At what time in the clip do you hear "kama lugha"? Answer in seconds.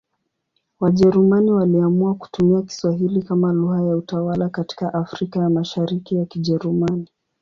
3.21-3.81